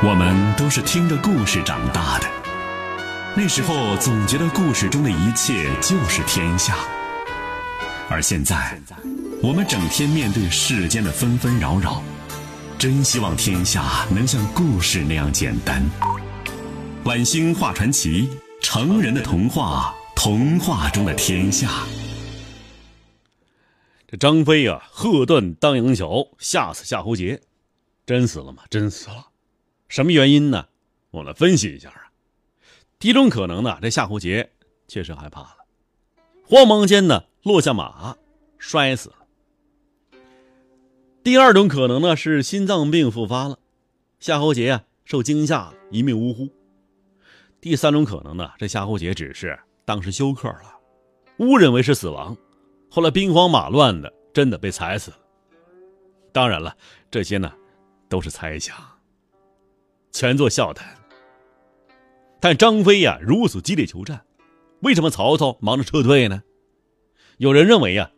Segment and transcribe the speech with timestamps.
[0.00, 2.30] 我们都是听着故事长大的，
[3.36, 6.76] 那时候总觉得故事中的一切就是天下，
[8.08, 8.80] 而现在，
[9.42, 12.00] 我们整天面对世间的纷纷扰扰，
[12.78, 15.82] 真希望天下能像故事那样简单。
[17.02, 18.30] 晚星画传奇，
[18.60, 21.68] 成人的童话，童话中的天下。
[24.06, 27.40] 这张飞啊，喝断当阳桥，吓死夏侯杰，
[28.06, 28.62] 真死了吗？
[28.70, 29.24] 真死了。
[29.88, 30.68] 什么原因呢？
[31.10, 32.12] 我们来分析一下啊。
[32.98, 34.50] 第一种可能呢，这夏侯杰
[34.86, 35.56] 确实害怕了，
[36.44, 38.16] 慌忙间呢落下马，
[38.58, 39.16] 摔死了。
[41.22, 43.58] 第二种可能呢是心脏病复发了，
[44.20, 46.48] 夏侯杰啊受惊吓一命呜呼。
[47.60, 50.78] 第三种可能呢，这夏侯杰只是当时休克了，
[51.38, 52.36] 误认为是死亡，
[52.90, 55.18] 后来兵荒马乱的真的被踩死了。
[56.32, 56.76] 当然了，
[57.10, 57.52] 这些呢
[58.08, 58.76] 都是猜想。
[60.12, 60.96] 全做笑谈。
[62.40, 64.24] 但张飞呀如此激烈求战，
[64.80, 66.42] 为什么曹操忙着撤退呢？
[67.38, 68.10] 有人认为呀，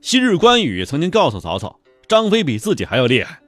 [0.00, 3.40] 昔日关羽曾经告诉曹操，张飞比自己还要厉害。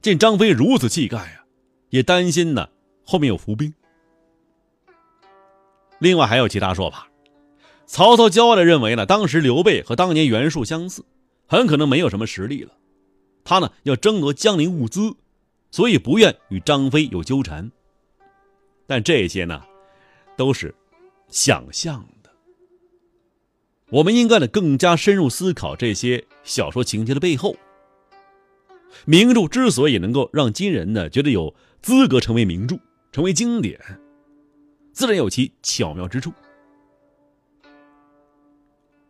[0.00, 1.44] 见张飞如此气概呀，
[1.90, 2.68] 也担心呢
[3.04, 3.74] 后面有伏兵。
[5.98, 7.08] 另外还有其他说法，
[7.86, 11.04] 曹操骄傲的认为呢，当时刘备和当年袁术相似，
[11.48, 12.72] 很可能没有什么实力了，
[13.42, 15.16] 他呢要争夺江陵物资。
[15.70, 17.70] 所以不愿与张飞有纠缠，
[18.86, 19.62] 但这些呢，
[20.36, 20.74] 都是
[21.28, 22.30] 想象的。
[23.90, 27.56] 我们应该呢更加深入思考这些小说情节的背后。
[29.04, 32.76] 名著之所以能够让今人呢觉得有资格成为名著、
[33.12, 33.78] 成为经典，
[34.92, 36.32] 自然有其巧妙之处。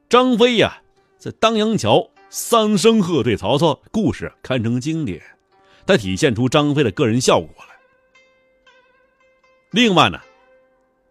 [0.09, 0.83] 张飞呀，
[1.19, 5.23] 在当阳桥三声喝退曹操，故事堪称经典。
[5.89, 7.75] 才体现出张飞的个人效果来。
[9.71, 10.21] 另外呢，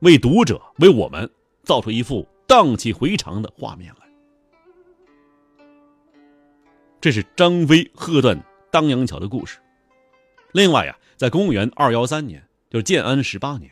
[0.02, 1.28] 为读者为我们
[1.64, 4.08] 造出一幅荡气回肠的画面来。
[7.02, 8.40] 这是张飞喝断
[8.70, 9.58] 当阳桥的故事。
[10.52, 13.72] 另外呀，在公元二幺三年，就是建安十八年，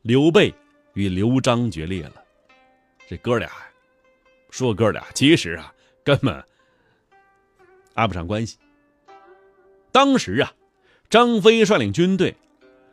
[0.00, 0.54] 刘备
[0.94, 2.24] 与刘璋决裂了。
[3.06, 3.68] 这哥俩呀，
[4.48, 6.42] 说哥俩，其实啊，根本
[7.92, 8.56] 挨不上关系。
[9.94, 10.52] 当时啊，
[11.08, 12.34] 张飞率领军队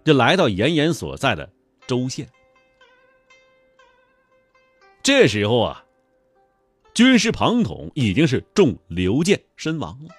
[0.06, 1.52] 就来到严颜所在的
[1.88, 2.30] 州县。
[5.02, 5.84] 这时候啊，
[6.94, 10.14] 军师庞统已经是中流箭身亡了。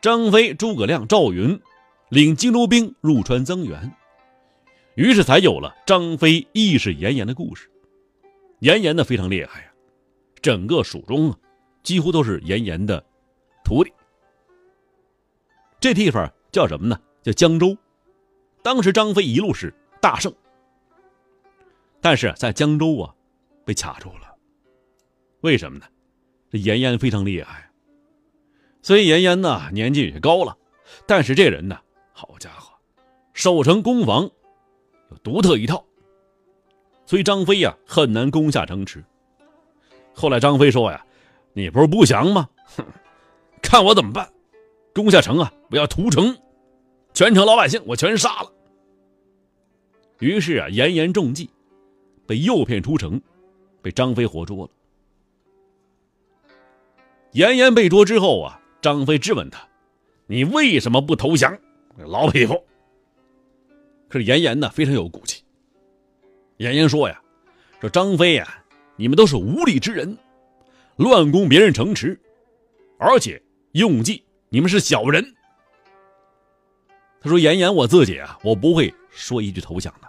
[0.00, 1.60] 张飞、诸葛亮、赵云
[2.08, 3.94] 领荆州兵入川增援，
[4.94, 7.70] 于是才有了张飞义释严颜的故事。
[8.60, 9.66] 严颜呢非常厉害呀，
[10.40, 11.38] 整个蜀中啊，
[11.82, 13.04] 几乎都是严颜的
[13.62, 13.92] 徒弟。
[15.80, 17.00] 这地方叫什么呢？
[17.22, 17.76] 叫江州。
[18.62, 20.34] 当时张飞一路是大胜，
[22.00, 23.14] 但是在江州啊，
[23.64, 24.34] 被卡住了。
[25.40, 25.86] 为什么呢？
[26.50, 27.70] 这严颜非常厉害，
[28.82, 30.56] 所以严颜呢年纪也高了，
[31.06, 31.78] 但是这人呢，
[32.12, 32.74] 好家伙，
[33.32, 34.28] 守城攻防
[35.10, 35.84] 有独特一套，
[37.06, 39.04] 所以张飞呀很难攻下城池。
[40.14, 41.06] 后来张飞说呀
[41.52, 42.48] ：“你不是不降吗？
[42.64, 42.84] 哼，
[43.62, 44.28] 看我怎么办。”
[44.98, 45.52] 攻下城啊！
[45.70, 46.36] 我要屠城，
[47.14, 48.52] 全城老百姓我全杀了。
[50.18, 51.48] 于是啊，严颜中计，
[52.26, 53.22] 被诱骗出城，
[53.80, 54.70] 被张飞活捉了。
[57.30, 59.68] 严颜被捉之后啊，张飞质问他
[60.26, 61.56] ：“你为什么不投降？”
[62.04, 62.60] 老匹夫。
[64.08, 65.44] 可是严颜呢，非常有骨气。
[66.56, 67.22] 严颜说呀
[67.80, 68.64] ：“说张飞呀，
[68.96, 70.18] 你们都是无礼之人，
[70.96, 72.20] 乱攻别人城池，
[72.98, 75.34] 而且用计。”你们是小人。
[77.20, 80.08] 他说：“严颜，我自己啊，我不会说一句投降的。”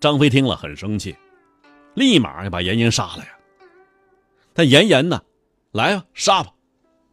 [0.00, 1.16] 张飞听了很生气，
[1.94, 3.36] 立马要把严颜杀了呀。
[4.52, 5.22] 但严颜呢，
[5.72, 6.54] 来啊，杀吧，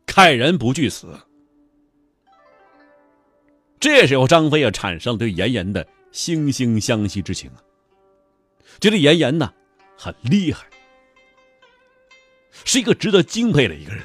[0.05, 1.17] 看人不惧死。
[3.79, 7.57] 这时候，张飞啊，产生了对严颜的惺惺相惜之情啊，
[8.79, 9.51] 觉得严颜呢
[9.97, 10.67] 很厉害，
[12.63, 14.03] 是一个值得敬佩的一个人。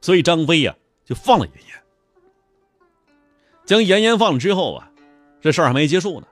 [0.00, 0.74] 所以张飞呀
[1.04, 1.82] 就放了严颜，
[3.64, 4.90] 将严颜放了之后啊，
[5.40, 6.26] 这事儿还没结束呢。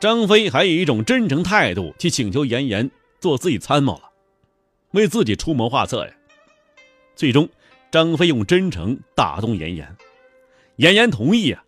[0.00, 4.10] 张飞还以一种真诚态度去请求严颜做自己参谋了，
[4.90, 6.14] 为自己出谋划策呀。
[7.16, 7.48] 最终，
[7.90, 9.96] 张飞用真诚打动严颜，
[10.76, 11.64] 严颜同意啊，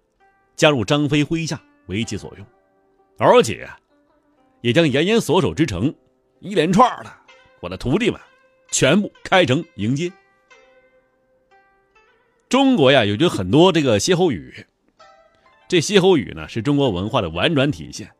[0.54, 2.46] 加入张飞麾下为其所用，
[3.16, 3.78] 而且啊，
[4.60, 5.94] 也将严颜所守之城
[6.40, 7.12] 一连串的
[7.60, 8.20] 我的徒弟们
[8.70, 10.12] 全部开城迎接。
[12.48, 14.64] 中国呀，有着很多这个歇后语，
[15.68, 18.10] 这歇后语呢，是中国文化的婉转体现。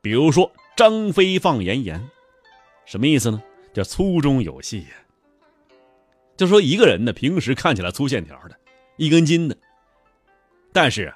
[0.00, 2.08] 比如说“张飞放盐盐”，
[2.86, 3.42] 什么意思呢？
[3.72, 4.86] 叫粗中有细。
[6.36, 8.56] 就说一个人呢，平时看起来粗线条的，
[8.96, 9.56] 一根筋的，
[10.72, 11.12] 但是，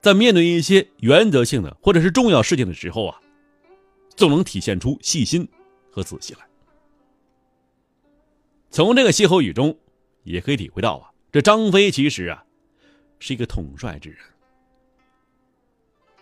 [0.00, 3.20] 在面对一些原则性的或者是重要事情的时候啊，
[4.14, 5.48] 总能体现出细心
[5.90, 6.40] 和仔细来。
[8.70, 9.76] 从这个歇后语中，
[10.22, 12.44] 也可以体会到啊，这张飞其实啊，
[13.18, 14.18] 是一个统帅之人。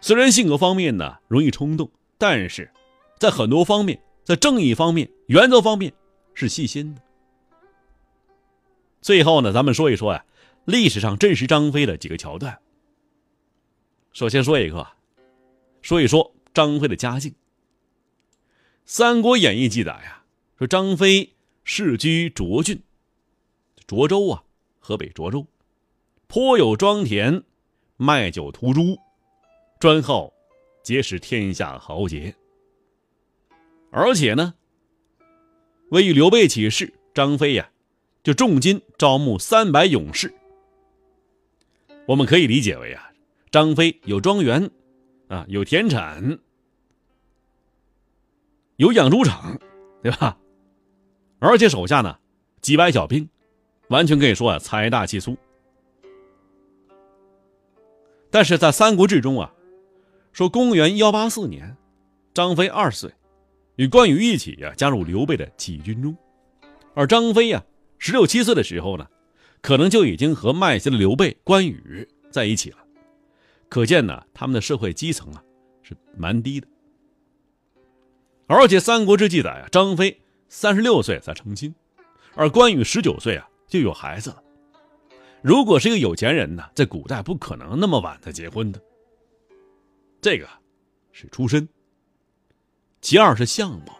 [0.00, 2.70] 虽然性格方面呢容易冲动，但是
[3.18, 5.92] 在很多方面，在正义方面、原则方面
[6.32, 7.02] 是细心的。
[9.02, 10.24] 最后呢，咱们说一说呀，
[10.64, 12.56] 历史上真实张飞的几个桥段。
[14.12, 14.86] 首先说一个，
[15.82, 17.32] 说一说张飞的家境。
[18.84, 20.22] 《三国演义》记载呀，
[20.56, 21.34] 说张飞
[21.64, 22.82] 世居涿郡，
[23.86, 24.44] 涿州啊，
[24.90, 25.46] 河北涿州，
[26.26, 27.44] 颇有庄田，
[27.96, 28.98] 卖酒屠猪。
[29.78, 30.32] 专好
[30.82, 32.34] 结识天下豪杰，
[33.92, 34.52] 而且呢，
[35.90, 37.70] 为与刘备起事，张飞呀
[38.24, 40.34] 就重金招募三百勇士。
[42.08, 43.12] 我们可以理解为啊，
[43.52, 44.68] 张飞有庄园，
[45.28, 46.40] 啊有田产，
[48.74, 49.56] 有养猪场，
[50.02, 50.36] 对吧？
[51.38, 52.18] 而且手下呢
[52.60, 53.28] 几百小兵，
[53.90, 55.36] 完全可以说啊财大气粗。
[58.30, 59.52] 但是在《三国志》中啊。
[60.32, 61.76] 说公元幺八四年，
[62.32, 63.12] 张飞二岁，
[63.74, 66.16] 与关羽一起呀加入刘备的起义军中。
[66.94, 67.60] 而张飞呀
[67.98, 69.04] 十六七岁的时候呢，
[69.60, 72.76] 可能就已经和卖鞋的刘备、关羽在一起了。
[73.68, 75.42] 可见呢，他们的社会基层啊
[75.82, 76.68] 是蛮低的。
[78.46, 81.74] 而且《三国志》记载啊，张飞三十六岁才成亲，
[82.36, 84.42] 而关羽十九岁啊就有孩子了。
[85.40, 88.82] 如果是一个有钱人呢，在古代不可能那么晚才结婚的。
[90.20, 90.46] 这个
[91.12, 91.66] 是出身，
[93.00, 93.96] 其二是相貌。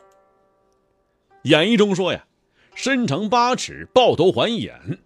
[1.44, 2.26] 演义中说呀，
[2.74, 4.98] 身长八尺，抱头环眼，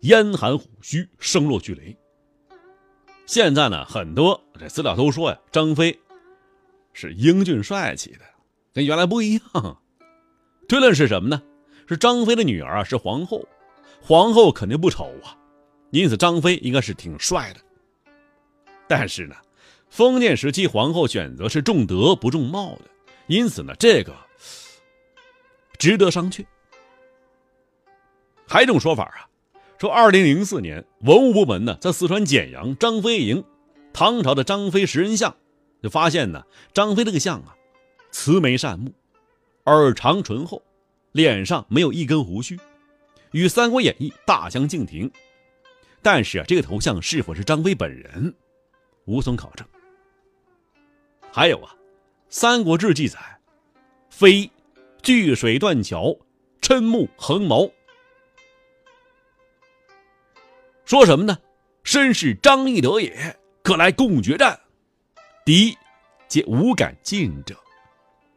[0.00, 1.96] 燕寒虎须，声若巨雷。
[3.26, 5.96] 现在呢，很多这资料都说呀，张飞
[6.92, 8.22] 是英俊帅气的，
[8.72, 9.80] 跟原来不一样。
[10.66, 11.40] 推论是什么呢？
[11.86, 13.46] 是张飞的女儿啊是皇后，
[14.00, 15.36] 皇后肯定不丑啊，
[15.90, 17.60] 因此张飞应该是挺帅的。
[18.88, 19.34] 但是呢。
[19.92, 22.82] 封建时期，皇后选择是重德不重貌的，
[23.26, 24.14] 因此呢，这个
[25.78, 26.46] 值得商榷。
[28.46, 29.26] 还有一种说法啊，
[29.80, 33.42] 说二零零四年文物部门呢在四川简阳张飞营
[33.92, 35.34] 唐朝的张飞石人像，
[35.82, 37.56] 就发现呢张飞这个像啊，
[38.12, 38.92] 慈眉善目，
[39.64, 40.62] 耳长唇厚，
[41.10, 42.56] 脸上没有一根胡须，
[43.32, 45.10] 与《三国演义》大相径庭。
[46.02, 48.34] 但是啊，这个头像是否是张飞本人，
[49.04, 49.66] 无从考证。
[51.30, 51.74] 还有啊，
[52.28, 53.18] 《三国志》记载，
[54.08, 54.50] 飞
[55.02, 56.16] 巨水断桥，
[56.60, 57.70] 瞠目横毛，
[60.84, 61.38] 说什么呢？
[61.84, 64.58] 身是张翼德也，可来共决战，
[65.44, 65.76] 敌
[66.28, 67.56] 皆无敢近者。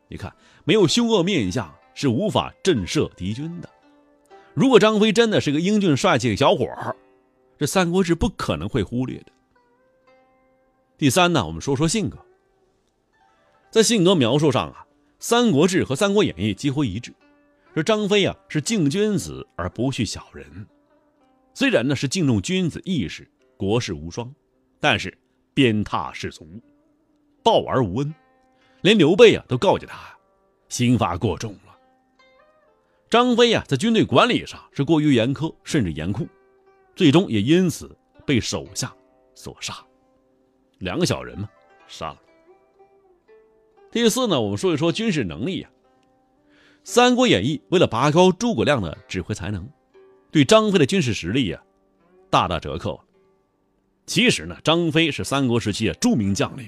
[0.08, 0.34] 你看，
[0.66, 3.70] 没有凶恶面相是无法震慑敌军的。
[4.54, 6.96] 如果张飞真的是个英俊帅气的小伙儿，
[7.58, 9.32] 这《三国志》不可能会忽略的。
[10.98, 12.18] 第三呢，我们说说性格。
[13.72, 14.86] 在性格描述上啊，
[15.18, 17.12] 《三国志》和《三国演义》几乎一致，
[17.74, 20.46] 说张飞啊是敬君子而不恤小人。
[21.56, 24.32] 虽然呢是敬重君子义士、国士无双，
[24.80, 25.18] 但是
[25.56, 26.48] 鞭挞士卒，
[27.42, 28.14] 暴而无恩，
[28.82, 30.16] 连刘备啊都告诫他，
[30.70, 31.56] 刑罚过重。
[33.14, 36.28] 张飞啊在军队管理上是过于严苛，甚至严酷，
[36.96, 38.92] 最终也因此被手下
[39.36, 39.72] 所杀。
[40.80, 41.48] 两个小人嘛，
[41.88, 42.18] 杀了。
[43.92, 45.70] 第四呢，我们说一说军事能力呀。
[46.84, 49.70] 《三国演义》为了拔高诸葛亮的指挥才能，
[50.32, 51.62] 对张飞的军事实力呀，
[52.32, 53.00] 大打折扣。
[54.08, 56.68] 其实呢，张飞是三国时期的著名将领，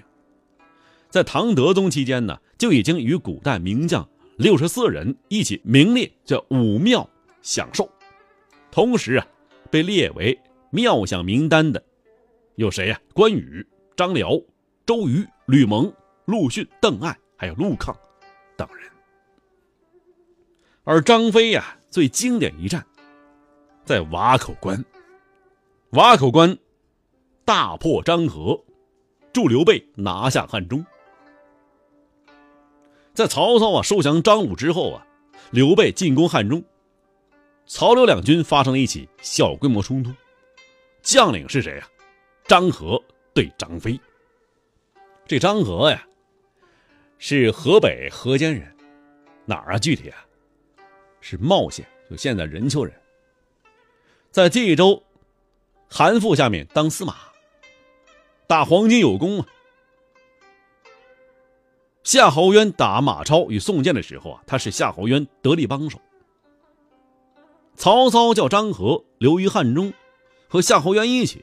[1.09, 7.09] 在唐德宗期间呢，就已经与古代名将六十四人一起名列叫武庙
[7.41, 7.89] 享受。
[8.71, 9.27] 同时啊，
[9.69, 10.37] 被列为
[10.71, 11.83] 庙享名单的
[12.55, 12.99] 有谁呀？
[13.13, 13.65] 关羽、
[13.95, 14.31] 张辽、
[14.85, 15.91] 周瑜、吕蒙。
[16.25, 17.95] 陆逊、邓艾还有陆抗
[18.57, 18.89] 等人，
[20.83, 22.83] 而张飞呀，最经典一战
[23.83, 24.83] 在瓦口关。
[25.91, 26.57] 瓦口关
[27.45, 28.59] 大破张合，
[29.31, 30.83] 助刘备拿下汉中。
[33.15, 35.07] 在曹操啊收降张鲁之后啊，
[35.49, 36.61] 刘备进攻汉中，
[37.65, 40.11] 曹刘两军发生了一起小规模冲突，
[41.01, 41.87] 将领是谁啊？
[42.45, 43.01] 张合
[43.33, 43.97] 对张飞。
[45.25, 46.05] 这张合呀，
[47.17, 48.75] 是河北河间人，
[49.45, 49.79] 哪儿啊？
[49.79, 50.17] 具体啊，
[51.21, 52.93] 是茂县，就现在任丘人，
[54.29, 55.01] 在冀州
[55.89, 57.15] 韩馥下面当司马，
[58.45, 59.47] 打黄巾有功啊。
[62.05, 65.99] 夏侯渊打马超与宋建的时候啊，他是夏侯渊得力帮手。
[67.75, 69.91] 曹操叫张合留于汉中，
[70.47, 71.41] 和夏侯渊一起，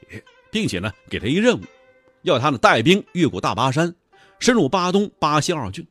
[0.49, 1.63] 并且呢给他一任务，
[2.21, 3.93] 要他呢带兵越过大巴山，
[4.39, 5.85] 深入巴东、巴西二郡。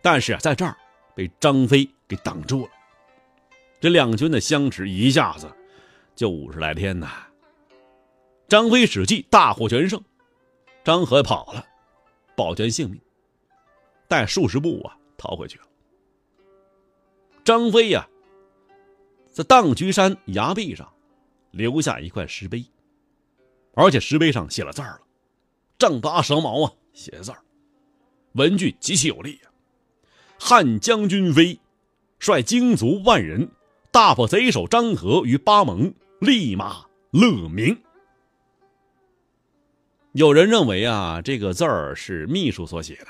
[0.00, 0.74] 但是啊，在这儿
[1.14, 2.70] 被张飞给挡住了。
[3.80, 5.46] 这两军的相持一下子
[6.16, 7.06] 就五十来天呐。
[8.48, 10.02] 张飞使计大获全胜，
[10.82, 11.66] 张合跑了，
[12.38, 13.00] 保全性命，
[14.06, 15.64] 带数十步啊逃回去了。
[17.42, 18.08] 张飞呀。
[19.30, 20.92] 在荡居山崖壁上，
[21.52, 22.64] 留下一块石碑，
[23.74, 25.00] 而且石碑上写了字儿了
[25.78, 27.38] ，“丈八蛇矛”啊，写字儿，
[28.32, 29.46] 文句极其有力啊。
[30.40, 31.60] 汉将军飞，
[32.18, 33.48] 率精卒万人，
[33.92, 37.80] 大破贼首张合于巴蒙，立马乐名。
[40.18, 43.06] 有人认为啊，这个字儿是秘书所写的，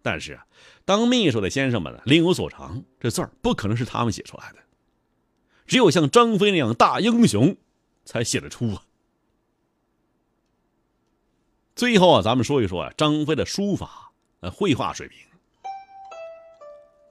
[0.00, 0.46] 但是啊，
[0.86, 4.58] 当秘书的先生们呢，另有所长，这字儿不可能是他们写出来的。
[5.66, 7.54] 只有像张飞那样大英雄，
[8.06, 8.82] 才写得出啊。
[11.74, 14.10] 最后啊，咱们说一说啊，张飞的书法、
[14.40, 15.18] 呃绘画水平，《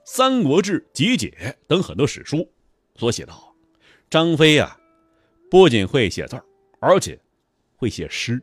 [0.05, 1.31] 三国志》《集解》
[1.67, 2.51] 等很多史书
[2.95, 3.53] 所写到，
[4.09, 4.75] 张飞呀，
[5.51, 6.43] 不仅会写字儿，
[6.79, 7.19] 而且
[7.77, 8.41] 会写诗，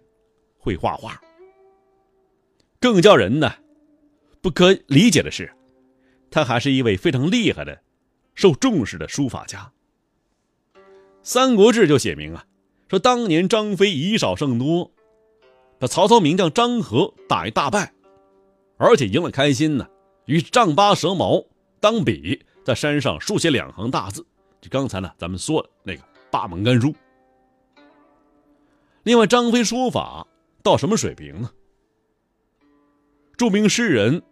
[0.63, 1.21] 会画画。
[2.81, 3.53] 更叫人呢
[4.41, 5.53] 不可理解的是，
[6.31, 7.83] 他还是一位非常厉害的、
[8.37, 9.73] 受重视的书法家。
[11.25, 12.45] 《三国志》就写明啊，
[12.89, 14.91] 说当年张飞以少胜多，
[15.79, 17.93] 把曹操名将张合打一大败，
[18.77, 19.89] 而且赢了开心呢。
[20.27, 21.45] 与丈八蛇矛
[21.81, 24.25] 当笔，在山上书写两行大字，
[24.61, 26.95] 就刚才呢咱们说的那个八门干书。
[29.03, 30.27] 另外，张飞书法
[30.63, 31.51] 到什么水平呢？
[33.37, 34.23] 著名诗人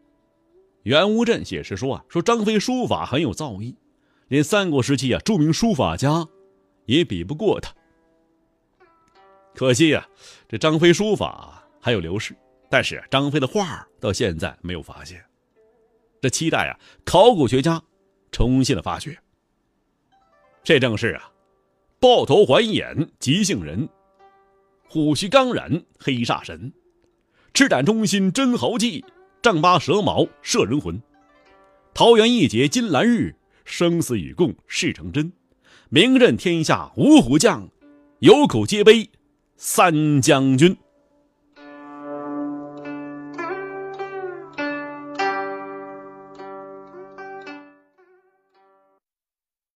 [0.85, 3.75] 袁无镇写诗说啊，说张飞书法很有造诣，
[4.29, 6.29] 连三国时期啊著名书法家。
[6.87, 7.73] 也比不过他。
[9.55, 10.09] 可惜呀，
[10.49, 12.35] 这张飞书法还有流失，
[12.69, 15.25] 但是张飞的画到现在没有发现。
[16.21, 17.81] 这期待啊，考古学家
[18.33, 19.17] 重新的发掘。
[20.65, 21.31] 这正是啊，
[22.01, 23.89] 抱头环眼急性人，
[24.93, 26.73] 虎须刚染黑煞神，
[27.55, 29.05] 赤胆忠心真豪气，
[29.41, 31.01] 丈八蛇矛摄人魂，
[31.95, 35.33] 桃园一结金兰日，生死与共事成真。
[35.91, 37.69] 名震天下五虎将，
[38.19, 39.09] 有口皆碑
[39.57, 40.77] 三将军。